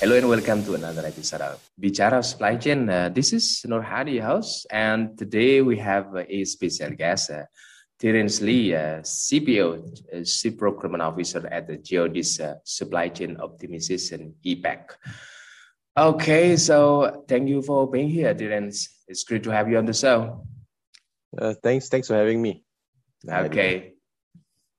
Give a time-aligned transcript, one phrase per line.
[0.00, 2.88] Hello and welcome to another episode of Bichara Supply Chain.
[2.88, 7.44] Uh, this is Nur Hadi house, and today we have a special guest, uh,
[7.98, 14.32] Terence Lee, uh, CPO, uh, Chief Procurement Officer at the Geodis uh, Supply Chain Optimization
[14.42, 14.96] APAC.
[15.94, 19.04] Okay, so thank you for being here, Terence.
[19.06, 20.46] It's great to have you on the show.
[21.36, 22.64] Uh, thanks, thanks for having me.
[23.28, 23.92] Okay.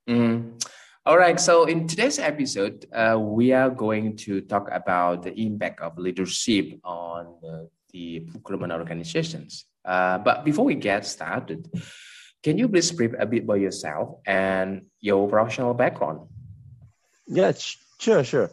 [0.09, 0.57] Mm-hmm.
[1.03, 1.39] All right.
[1.39, 6.79] So in today's episode, uh, we are going to talk about the impact of leadership
[6.83, 9.65] on uh, the procurement organizations.
[9.83, 11.67] Uh, but before we get started,
[12.43, 16.29] can you please brief a bit about yourself and your professional background?
[17.25, 17.53] Yeah,
[17.99, 18.51] sure, sure.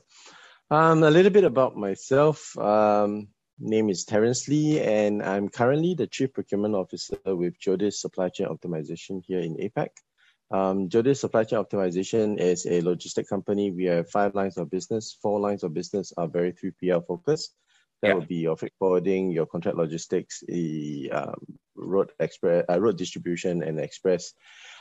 [0.71, 2.57] Um, a little bit about myself.
[2.57, 8.31] Um, name is Terence Lee, and I'm currently the Chief Procurement Officer with Geodis Supply
[8.31, 9.89] Chain Optimization here in APAC.
[10.51, 13.71] Um, Geodis Supply Chain Optimization is a logistic company.
[13.71, 15.17] We have five lines of business.
[15.21, 17.55] Four lines of business are very 3PL focused.
[18.01, 18.15] That yeah.
[18.15, 23.63] would be your freight forwarding, your contract logistics, the um, road express, uh, road distribution,
[23.63, 24.35] and express.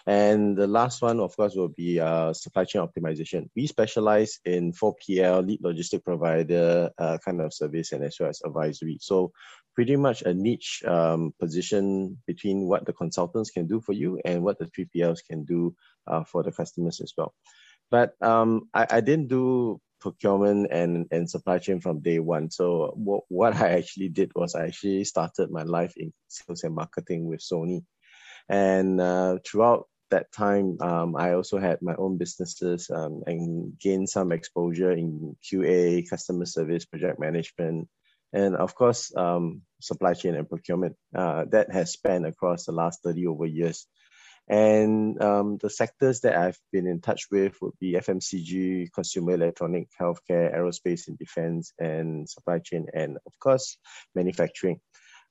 [0.05, 3.49] And the last one, of course, will be uh, supply chain optimization.
[3.55, 8.41] We specialize in 4PL, lead logistic provider uh, kind of service, and as well as
[8.45, 8.99] advisory.
[9.01, 9.31] So
[9.77, 14.41] pretty much a niche um, position between what the consultants can do for you and
[14.41, 15.75] what the 3PLs can do
[16.07, 17.31] uh, for the customers as well.
[17.91, 22.49] But um, I, I didn't do procurement and, and supply chain from day one.
[22.49, 22.91] So
[23.29, 27.41] what, I actually did was I actually started my life in sales and marketing with
[27.41, 27.83] Sony.
[28.49, 34.09] And uh, throughout that time, um, I also had my own businesses um, and gained
[34.09, 37.87] some exposure in QA, customer service, project management,
[38.33, 40.95] and of course, um, supply chain and procurement.
[41.15, 43.87] Uh, that has spanned across the last 30 over years.
[44.49, 49.89] And um, the sectors that I've been in touch with would be FMCG, consumer electronic,
[49.99, 53.77] healthcare, aerospace and defense, and supply chain, and of course,
[54.15, 54.79] manufacturing.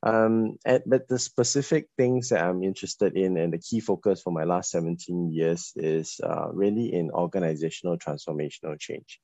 [0.03, 4.33] Um, and, but the specific things that I'm interested in and the key focus for
[4.33, 9.19] my last 17 years is uh, really in organizational transformational change.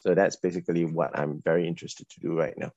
[0.00, 2.72] So that's basically what I'm very interested to do right now.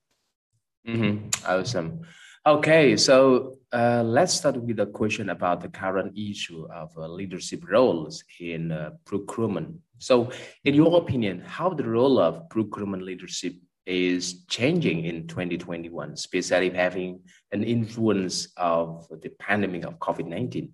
[0.88, 1.30] Mm-hmm.
[1.46, 2.02] Awesome.
[2.46, 7.64] Okay, so uh, let's start with a question about the current issue of uh, leadership
[7.70, 9.76] roles in uh, procurement.
[10.00, 10.32] So,
[10.64, 13.54] in your opinion, how the role of procurement leadership
[13.86, 20.72] is changing in 2021, especially having an influence of the pandemic of COVID 19?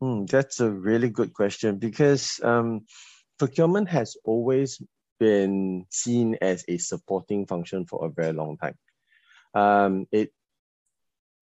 [0.00, 2.86] Hmm, that's a really good question because um,
[3.38, 4.80] procurement has always
[5.18, 8.76] been seen as a supporting function for a very long time.
[9.54, 10.32] Um, it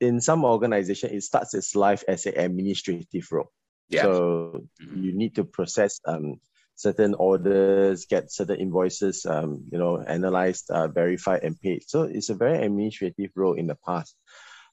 [0.01, 3.51] in some organization, it starts its life as an administrative role.
[3.89, 4.03] Yeah.
[4.03, 5.03] So mm-hmm.
[5.03, 6.41] you need to process um,
[6.77, 11.83] certain orders, get certain invoices, um, you know, analyzed, uh, verified, and paid.
[11.89, 14.15] So it's a very administrative role in the past.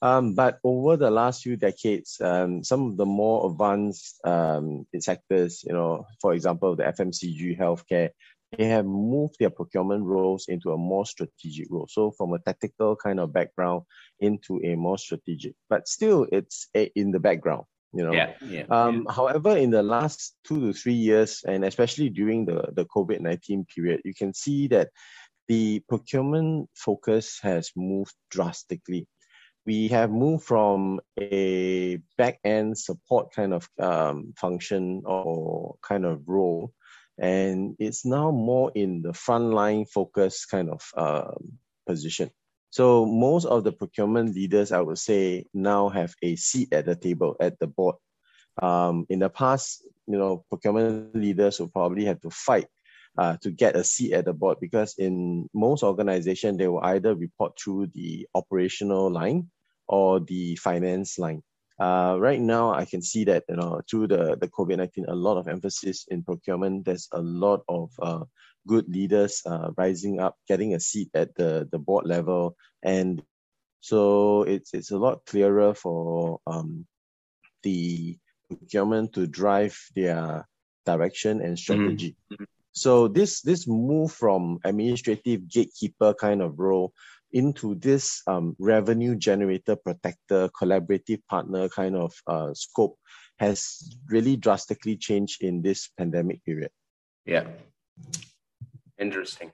[0.01, 5.63] Um, but over the last few decades, um, some of the more advanced um, sectors,
[5.65, 8.09] you know, for example, the FMCG, healthcare,
[8.57, 11.87] they have moved their procurement roles into a more strategic role.
[11.89, 13.83] So from a tactical kind of background
[14.19, 17.65] into a more strategic, but still it's a, in the background.
[17.93, 18.13] You know.
[18.13, 19.13] Yeah, yeah, um, yeah.
[19.13, 23.65] However, in the last two to three years, and especially during the the COVID nineteen
[23.73, 24.89] period, you can see that
[25.47, 29.07] the procurement focus has moved drastically.
[29.65, 36.21] We have moved from a back end support kind of um, function or kind of
[36.27, 36.73] role
[37.17, 41.57] and it's now more in the frontline focus kind of um,
[41.87, 42.29] position.
[42.69, 46.95] So most of the procurement leaders, I would say, now have a seat at the
[46.95, 47.95] table at the board.
[48.61, 52.67] Um, in the past, you know, procurement leaders will probably have to fight
[53.17, 57.15] uh, to get a seat at the board because in most organizations they will either
[57.15, 59.49] report through the operational line
[59.87, 61.41] or the finance line.
[61.79, 65.15] Uh, right now, I can see that you know through the the COVID nineteen, a
[65.15, 66.85] lot of emphasis in procurement.
[66.85, 68.23] There's a lot of uh,
[68.67, 73.21] good leaders uh, rising up, getting a seat at the the board level, and
[73.81, 76.87] so it's it's a lot clearer for um,
[77.63, 78.17] the
[78.47, 80.47] procurement to drive their
[80.85, 82.15] direction and strategy.
[82.31, 82.43] Mm-hmm.
[82.71, 86.93] So this this move from administrative gatekeeper kind of role
[87.31, 92.97] into this um, revenue generator, protector, collaborative partner kind of uh, scope
[93.39, 96.71] has really drastically changed in this pandemic period.
[97.25, 97.47] Yeah,
[98.97, 99.51] interesting.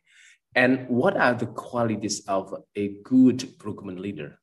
[0.54, 4.38] And what are the qualities of a good procurement leader?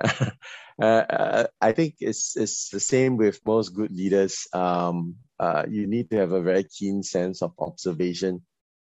[0.02, 0.32] uh,
[0.80, 4.46] uh, I think it's it's the same with most good leaders.
[4.52, 8.42] Um, uh, you need to have a very keen sense of observation.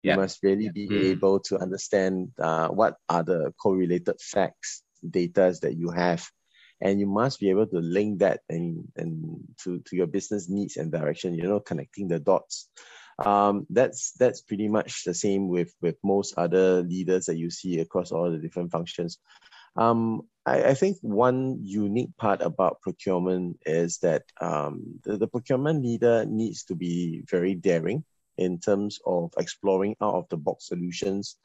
[0.03, 0.15] Yeah.
[0.15, 1.05] You must really be mm.
[1.11, 6.27] able to understand uh, what are the correlated facts, data that you have,
[6.81, 10.77] and you must be able to link that and and to, to your business needs
[10.77, 11.35] and direction.
[11.35, 12.69] You know, connecting the dots.
[13.19, 17.81] Um, that's that's pretty much the same with with most other leaders that you see
[17.81, 19.19] across all the different functions.
[19.77, 25.85] Um, I, I, think one unique part about procurement is that um, the, the procurement
[25.85, 28.05] leader needs to be very daring
[28.41, 31.37] in terms of exploring out of the box solutions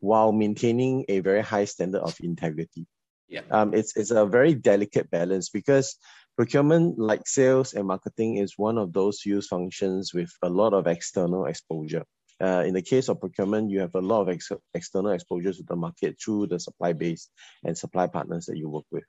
[0.00, 2.86] while maintaining a very high standard of integrity.
[3.28, 3.42] Yeah.
[3.50, 5.96] Um, it's, it's a very delicate balance because
[6.36, 10.86] procurement, like sales and marketing, is one of those use functions with a lot of
[10.86, 12.04] external exposure.
[12.42, 15.62] Uh, in the case of procurement, you have a lot of ex- external exposures to
[15.62, 17.30] the market through the supply base
[17.64, 19.04] and supply partners that you work with.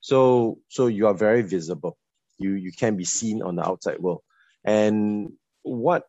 [0.00, 1.98] So, so you are very visible.
[2.38, 4.22] You you can be seen on the outside world.
[4.64, 5.32] And
[5.62, 6.04] what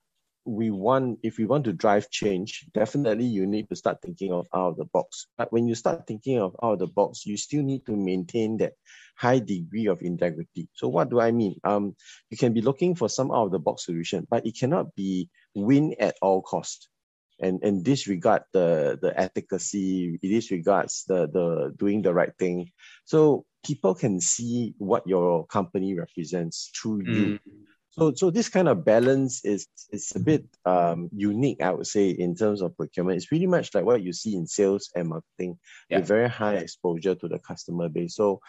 [0.50, 4.48] we want, if we want to drive change, definitely you need to start thinking of
[4.54, 5.28] out of the box.
[5.38, 8.58] But when you start thinking of out of the box, you still need to maintain
[8.58, 8.74] that
[9.16, 10.68] high degree of integrity.
[10.74, 11.56] So what do I mean?
[11.64, 11.96] Um,
[12.30, 15.30] you can be looking for some out of the box solution, but it cannot be
[15.54, 16.90] win at all cost.
[17.42, 22.72] And, and disregard the, the efficacy, it disregards the, the doing the right thing.
[23.06, 27.16] So people can see what your company represents through mm.
[27.16, 27.40] you
[28.00, 32.10] so, so this kind of balance is is a bit um, unique, I would say,
[32.10, 33.18] in terms of procurement.
[33.18, 35.60] It's pretty much like what you see in sales and marketing,
[35.90, 36.00] yeah.
[36.00, 38.16] with very high exposure to the customer base.
[38.16, 38.40] So,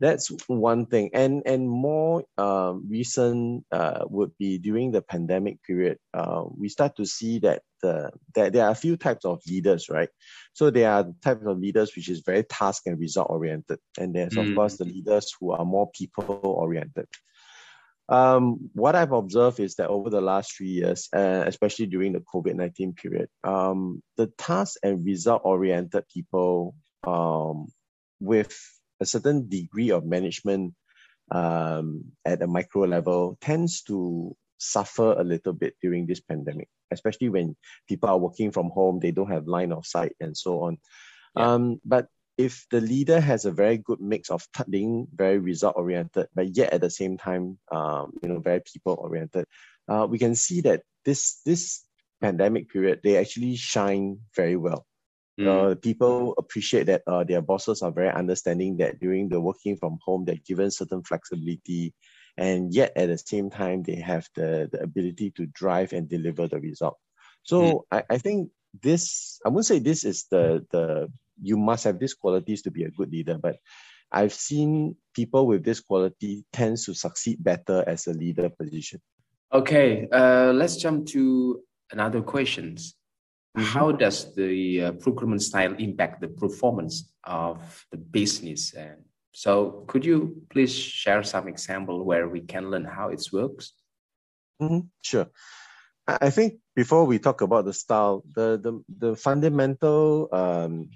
[0.00, 1.10] that's one thing.
[1.14, 5.98] And and more uh, recent uh, would be during the pandemic period.
[6.12, 9.88] Uh, we start to see that the that there are a few types of leaders,
[9.88, 10.08] right?
[10.52, 14.34] So there are types of leaders which is very task and result oriented, and there's
[14.34, 14.48] mm.
[14.48, 17.06] of course the leaders who are more people oriented.
[18.08, 22.20] Um, what I've observed is that over the last three years, uh, especially during the
[22.20, 26.74] COVID 19 period, um, the task and result oriented people
[27.06, 27.66] um,
[28.20, 28.54] with
[29.00, 30.74] a certain degree of management
[31.30, 37.28] um, at a micro level tends to suffer a little bit during this pandemic, especially
[37.28, 37.56] when
[37.88, 40.78] people are working from home, they don't have line of sight and so on.
[41.36, 41.52] Yeah.
[41.52, 46.26] Um, but if the leader has a very good mix of being very result oriented,
[46.34, 49.46] but yet at the same time, um, you know, very people oriented,
[49.88, 51.84] uh, we can see that this this
[52.20, 54.86] pandemic period they actually shine very well.
[55.38, 55.46] Mm.
[55.46, 59.98] Uh, people appreciate that uh, their bosses are very understanding that during the working from
[60.04, 61.92] home, they're given certain flexibility,
[62.36, 66.46] and yet at the same time, they have the, the ability to drive and deliver
[66.46, 66.98] the result.
[67.42, 67.80] So mm.
[67.90, 68.50] I, I think
[68.80, 71.08] this, I wouldn't say this is the the
[71.40, 73.38] you must have these qualities to be a good leader.
[73.38, 73.56] But
[74.12, 79.00] I've seen people with this quality tends to succeed better as a leader position.
[79.52, 81.60] Okay, uh, let's jump to
[81.90, 82.94] another questions.
[83.56, 83.66] Mm-hmm.
[83.66, 88.74] How does the uh, procurement style impact the performance of the business?
[88.74, 93.72] And so, could you please share some example where we can learn how it works?
[94.60, 94.80] Mm-hmm.
[95.02, 95.26] Sure.
[96.06, 100.90] I think before we talk about the style, the the, the fundamental um,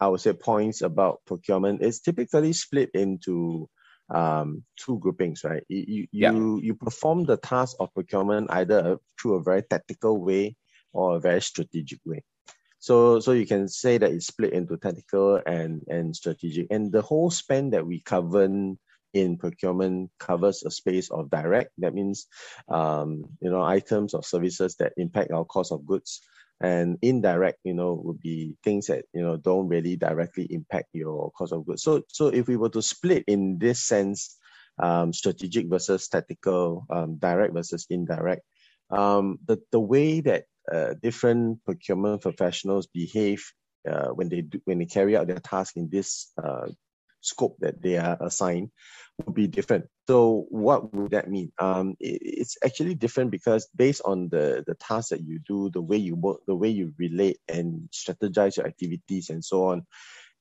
[0.00, 3.68] I would say points about procurement is typically split into
[4.08, 5.62] um, two groupings, right?
[5.68, 6.32] You you, yeah.
[6.32, 10.56] you perform the task of procurement either through a very tactical way
[10.92, 12.24] or a very strategic way.
[12.78, 17.02] So so you can say that it's split into tactical and and strategic, and the
[17.02, 18.48] whole span that we cover
[19.12, 21.70] in procurement covers a space of direct.
[21.78, 22.26] That means,
[22.68, 26.22] um, you know, items or services that impact our cost of goods
[26.60, 31.30] and indirect you know would be things that you know don't really directly impact your
[31.32, 31.82] cost of goods.
[31.82, 34.36] So so if we were to split in this sense
[34.78, 38.42] um, strategic versus tactical um, direct versus indirect
[38.90, 43.44] um, the, the way that uh, different procurement professionals behave
[43.88, 46.68] uh, when they do, when they carry out their task in this uh,
[47.20, 48.70] scope that they are assigned
[49.18, 49.86] would be different.
[50.06, 51.52] So what would that mean?
[51.58, 55.82] Um, it, it's actually different because based on the the tasks that you do, the
[55.82, 59.86] way you work, the way you relate and strategize your activities and so on,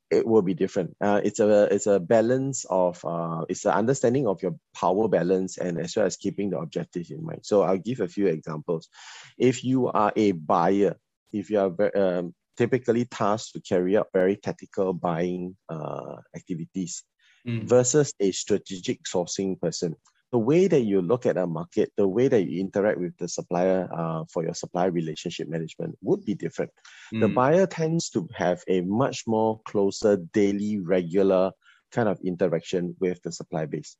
[0.09, 0.95] it will be different.
[0.99, 5.57] Uh, it's a it's a balance of uh, it's an understanding of your power balance
[5.57, 7.41] and as well as keeping the objectives in mind.
[7.43, 8.89] So I'll give a few examples.
[9.37, 10.95] If you are a buyer,
[11.31, 17.03] if you are um, typically tasked to carry out very tactical buying uh, activities
[17.47, 17.63] mm.
[17.63, 19.95] versus a strategic sourcing person,
[20.33, 23.29] the way that you look at a market, the way that you interact with the
[23.29, 26.71] supplier uh, for your supply relationship management would be different.
[27.13, 27.21] Mm.
[27.21, 31.51] The buyer tends to have a much more closer, daily, regular
[31.95, 33.95] kind of interaction with the supply base.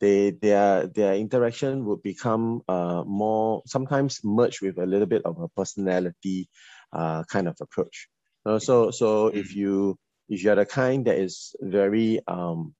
[0.00, 5.40] They, their, their interaction would become uh, more, sometimes merged with a little bit of
[5.40, 6.50] a personality
[6.96, 8.08] uh, kind of approach.
[8.44, 9.96] Uh, so, so if you,
[10.28, 12.74] if you're the kind that is very, um,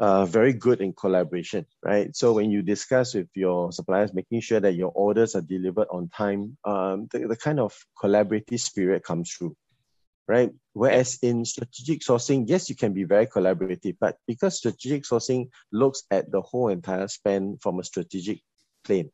[0.00, 2.16] uh, very good in collaboration, right?
[2.16, 6.08] So when you discuss with your suppliers, making sure that your orders are delivered on
[6.08, 9.54] time, um, the, the kind of collaborative spirit comes through,
[10.26, 10.50] right?
[10.72, 16.04] Whereas in strategic sourcing, yes, you can be very collaborative, but because strategic sourcing looks
[16.10, 18.40] at the whole entire span from a strategic
[18.84, 19.10] plane,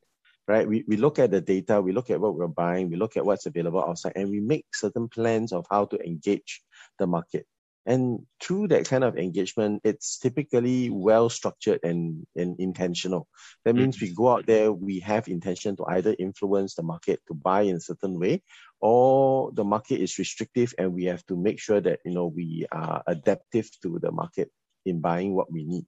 [0.47, 0.67] right?
[0.67, 3.25] We, we look at the data, we look at what we're buying, we look at
[3.25, 6.61] what's available outside, and we make certain plans of how to engage
[6.99, 7.45] the market.
[7.85, 13.29] And through that kind of engagement, it's typically well structured and, and intentional.
[13.63, 13.79] That mm.
[13.79, 17.61] means we go out there, we have intention to either influence the market to buy
[17.61, 18.43] in a certain way,
[18.81, 22.65] or the market is restrictive and we have to make sure that you know we
[22.71, 24.51] are adaptive to the market
[24.85, 25.85] in buying what we need.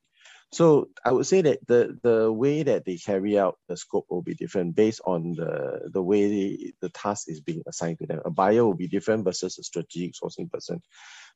[0.51, 4.23] So I would say that the the way that they carry out the scope will
[4.23, 8.21] be different based on the the way the, task is being assigned to them.
[8.25, 10.81] A buyer will be different versus a strategic sourcing person.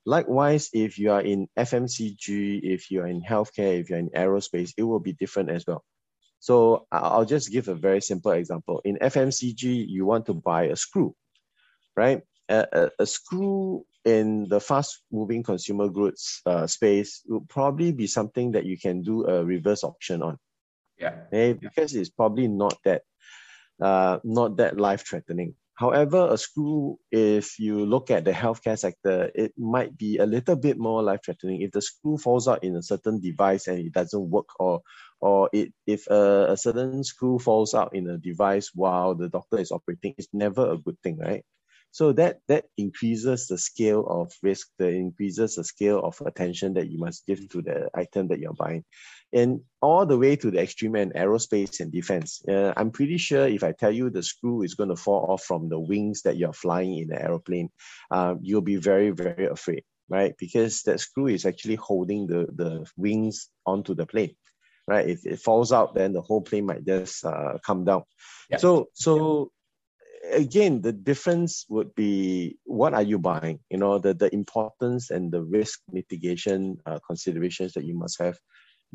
[0.06, 4.84] Likewise, if you are in FMCG, if you're in healthcare, if you're in aerospace, it
[4.84, 5.84] will be different as well.
[6.40, 8.82] So I'll just give a very simple example.
[8.84, 11.16] In FMCG, you want to buy a screw,
[11.96, 12.22] right?
[12.50, 18.08] A, a, a screw in the fast moving consumer goods uh, space would probably be
[18.08, 20.38] something that you can do a reverse auction on.
[21.00, 21.16] Yeah.
[21.28, 21.54] Okay?
[21.54, 23.04] Because it's probably not that
[23.82, 25.56] uh, not that life threatening.
[25.76, 30.56] However, a screw, if you look at the healthcare sector, it might be a little
[30.56, 31.62] bit more life threatening.
[31.62, 34.82] If the screw falls out in a certain device and it doesn't work, or
[35.20, 39.58] or it, if a, a certain screw falls out in a device while the doctor
[39.58, 41.44] is operating, it's never a good thing, right?
[41.94, 46.90] So that that increases the scale of risk, that increases the scale of attention that
[46.90, 48.84] you must give to the item that you're buying.
[49.32, 52.42] And all the way to the extreme end, aerospace and defense.
[52.50, 55.44] Uh, I'm pretty sure if I tell you the screw is going to fall off
[55.44, 57.70] from the wings that you're flying in the aeroplane,
[58.10, 60.34] um, you'll be very, very afraid, right?
[60.40, 64.36] Because that screw is actually holding the, the wings onto the plane
[64.86, 65.08] right?
[65.08, 68.04] If it falls out, then the whole plane might just uh, come down.
[68.50, 68.58] Yeah.
[68.58, 69.54] So, so
[70.32, 73.60] again, the difference would be what are you buying?
[73.70, 78.38] You know, the, the importance and the risk mitigation uh, considerations that you must have.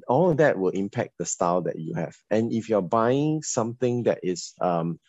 [0.06, 2.14] All that will impact the style that you have.
[2.30, 5.00] And if you're buying something that is um,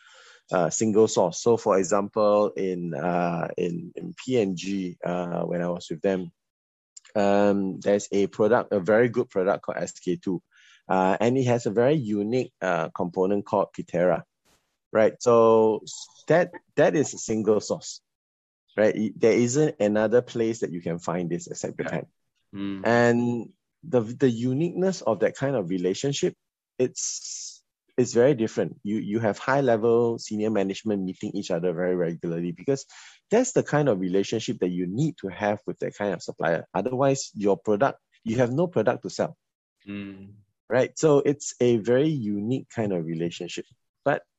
[0.51, 5.87] uh, single source, so for example, in uh, in, in P&G, uh, when I was
[5.91, 6.31] with them,
[7.15, 10.39] um, there's a product, a very good product called SK-II.
[10.87, 14.23] Uh, and it has a very unique uh, component called Pitera
[14.91, 15.13] right?
[15.19, 15.81] So
[16.27, 18.01] that that is a single source,
[18.77, 19.13] right?
[19.17, 22.05] There isn't another place that you can find this except Japan.
[22.53, 22.81] Mm.
[22.85, 23.49] And
[23.83, 26.33] the the uniqueness of that kind of relationship,
[26.77, 27.61] it's
[27.97, 28.79] it's very different.
[28.83, 32.85] You you have high level senior management meeting each other very regularly because
[33.29, 36.65] that's the kind of relationship that you need to have with that kind of supplier.
[36.73, 39.37] Otherwise, your product you have no product to sell.
[39.87, 40.33] Mm.
[40.69, 40.97] Right.
[40.97, 43.65] So it's a very unique kind of relationship.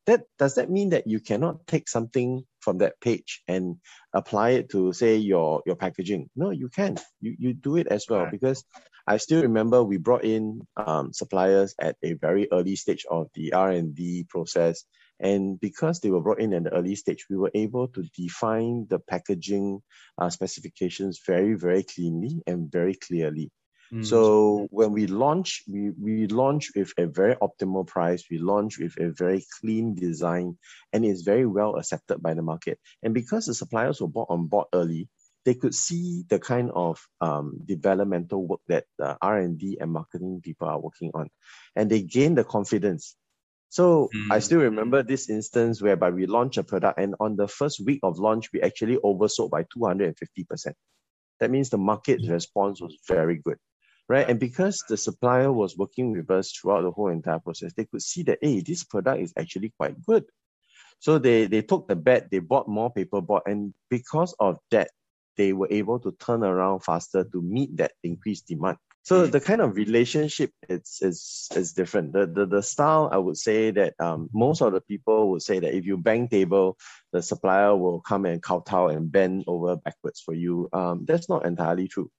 [0.07, 3.77] That does that mean that you cannot take something from that page and
[4.15, 6.31] apply it to say your your packaging?
[6.35, 6.97] No you can.
[7.21, 8.23] You you do it as well.
[8.23, 8.31] Right.
[8.31, 8.65] because
[9.07, 13.53] i still remember we brought in um, suppliers at a very early stage of the
[13.53, 14.85] r&d process.
[15.23, 18.87] And because they were brought in at the early stage we were able to define
[18.89, 19.83] the packaging
[20.17, 23.51] uh, specifications very very cleanly and very clearly
[23.93, 24.07] Mm.
[24.07, 28.25] So when we launch, we, we launch with a very optimal price.
[28.31, 30.59] We launch with a very clean design,
[30.93, 32.79] and it's very well accepted by the market.
[33.03, 35.09] And because the suppliers were bought on board early,
[35.45, 40.69] they could see the kind of um, developmental work that the R&D and marketing people
[40.69, 41.29] are working on,
[41.75, 43.17] and they gain the confidence.
[43.71, 44.31] So mm.
[44.31, 48.01] I still remember this instance whereby we launched a product, and on the first week
[48.05, 50.75] of launch, we actually oversold by 250%.
[51.41, 53.57] That means the market response was very good
[54.11, 54.29] right?
[54.29, 58.03] And because the supplier was working with us throughout the whole entire process, they could
[58.03, 60.25] see that, hey, this product is actually quite good.
[60.99, 64.91] So they, they took the bet, they bought more paperboard, and because of that,
[65.37, 68.79] they were able to turn around faster to meet that increased demand.
[69.03, 69.31] So mm.
[69.31, 72.13] the kind of relationship it's is is different.
[72.13, 75.59] The, the the style I would say that um, most of the people would say
[75.61, 76.77] that if you bang table,
[77.13, 80.69] the supplier will come and kowtow and bend over backwards for you.
[80.75, 82.11] Um, that's not entirely true,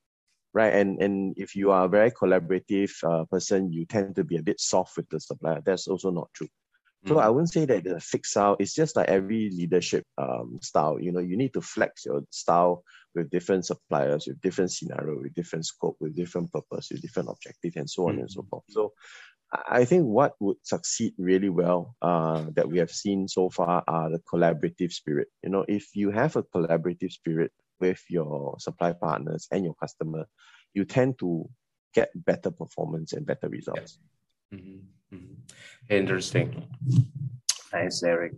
[0.54, 0.74] right?
[0.74, 4.44] And and if you are a very collaborative uh, person, you tend to be a
[4.44, 5.62] bit soft with the supplier.
[5.66, 6.50] That's also not true.
[7.08, 7.22] So mm.
[7.22, 8.58] I wouldn't say that the fixed style.
[8.60, 11.00] It's just like every leadership um, style.
[11.00, 12.84] You know, you need to flex your style
[13.16, 17.74] with different suppliers, with different scenario, with different scope, with different purpose, with different objective,
[17.76, 18.20] and so on mm.
[18.22, 18.64] and so forth.
[18.70, 18.94] So
[19.54, 24.10] I think what would succeed really well uh, that we have seen so far are
[24.10, 25.28] the collaborative spirit.
[25.44, 30.26] You know, if you have a collaborative spirit with your supply partners and your customer,
[30.74, 31.50] you tend to
[31.94, 34.00] get better performance and better results.
[34.54, 35.16] Mm-hmm.
[35.16, 35.94] Mm-hmm.
[35.94, 36.68] Interesting.
[37.74, 38.34] Nice, Eric.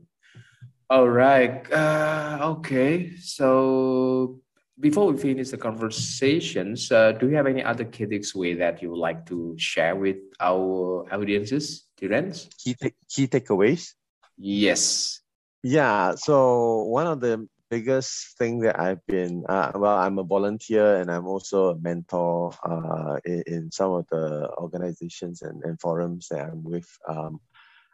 [0.90, 1.72] All right.
[1.72, 3.16] Uh, okay.
[3.18, 4.40] So
[4.80, 8.90] before we finish the conversations, uh, do you have any other key takeaway that you
[8.90, 12.50] would like to share with our audiences, Terence?
[12.58, 13.94] Key, ta- key takeaways?
[14.38, 15.22] Yes.
[15.62, 16.16] Yeah.
[16.16, 21.10] So one of the biggest thing that I've been, uh, well, I'm a volunteer and
[21.10, 26.42] I'm also a mentor uh, in, in some of the organizations and, and forums that
[26.50, 26.90] I'm with.
[27.08, 27.42] Um,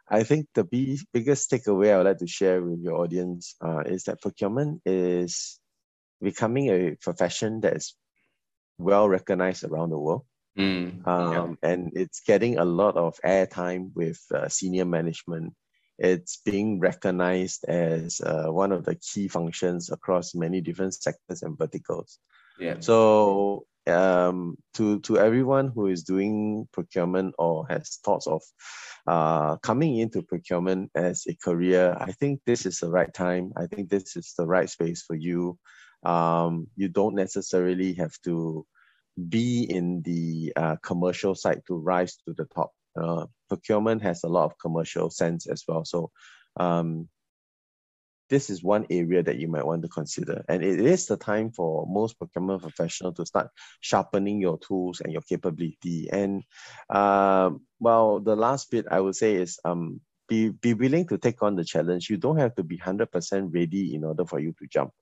[0.06, 3.82] I think the b- biggest takeaway I would like to share with your audience uh,
[3.86, 5.58] is that procurement is
[6.20, 7.94] becoming a profession that is
[8.76, 10.24] well recognized around the world.
[10.58, 11.70] Mm, um, yeah.
[11.70, 15.54] And it's getting a lot of airtime with uh, senior management
[16.00, 21.58] it's being recognized as uh, one of the key functions across many different sectors and
[21.58, 22.18] verticals.
[22.58, 22.76] Yeah.
[22.80, 28.42] So um, to to everyone who is doing procurement or has thoughts of
[29.06, 33.52] uh, coming into procurement as a career, I think this is the right time.
[33.56, 35.58] I think this is the right space for you.
[36.02, 38.66] Um, you don't necessarily have to
[39.28, 42.72] be in the uh, commercial side to rise to the top.
[43.00, 45.84] Uh, procurement has a lot of commercial sense as well.
[45.84, 46.10] So
[46.56, 47.08] um,
[48.30, 50.44] this is one area that you might want to consider.
[50.48, 55.12] And it is the time for most procurement professionals to start sharpening your tools and
[55.12, 56.08] your capability.
[56.10, 56.44] And
[56.88, 61.42] uh, well, the last bit I would say is um, be, be willing to take
[61.42, 62.08] on the challenge.
[62.08, 64.92] You don't have to be 100% ready in order for you to jump.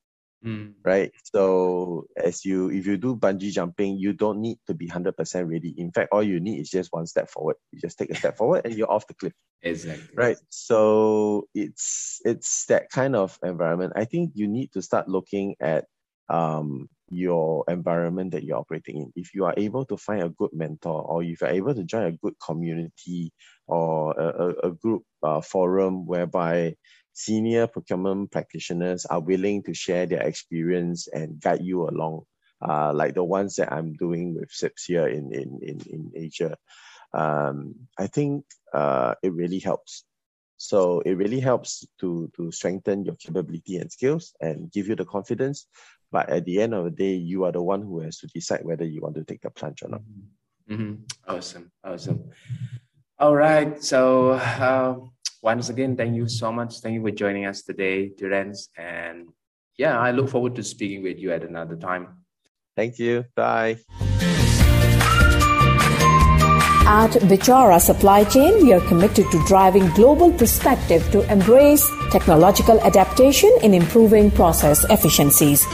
[0.45, 0.75] Mm.
[0.85, 1.11] Right.
[1.25, 5.75] So as you, if you do bungee jumping, you don't need to be 100% ready.
[5.77, 7.57] In fact, all you need is just one step forward.
[7.73, 9.33] You just take a step forward and you're off the cliff.
[9.63, 10.15] Exactly.
[10.15, 10.37] Right.
[10.49, 13.95] So it's, it's that kind of environment.
[13.97, 15.87] I think you need to start looking at,
[16.29, 19.13] um, your environment that you're operating in.
[19.17, 22.05] If you are able to find a good mentor, or if you're able to join
[22.05, 23.33] a good community
[23.67, 26.75] or a, a, a group uh, forum whereby
[27.19, 32.23] senior procurement practitioners are willing to share their experience and guide you along,
[32.63, 36.57] uh, like the ones that I'm doing with CIPS here in, in, in, in Asia.
[37.13, 40.05] Um, I think uh, it really helps.
[40.59, 45.05] So it really helps to, to strengthen your capability and skills and give you the
[45.05, 45.67] confidence.
[46.13, 48.61] But at the end of the day, you are the one who has to decide
[48.63, 50.03] whether you want to take the plunge or not.
[50.03, 50.75] Mm-hmm.
[50.75, 51.35] mm-hmm.
[51.35, 51.73] Awesome.
[51.83, 52.31] Awesome.
[53.19, 53.83] All right.
[53.83, 54.97] So, uh,
[55.43, 56.81] once again, thank you so much.
[56.81, 58.69] Thank you for joining us today, Terence.
[58.77, 59.29] And
[59.77, 62.25] yeah, I look forward to speaking with you at another time.
[62.77, 63.25] Thank you.
[63.35, 63.79] Bye.
[66.91, 73.53] At Bichara Supply Chain, we are committed to driving global perspective to embrace technological adaptation
[73.63, 75.67] in improving process efficiencies.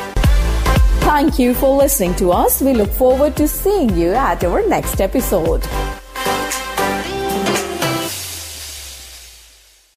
[1.11, 2.61] Thank you for listening to us.
[2.63, 5.67] We look forward to seeing you at our next episode.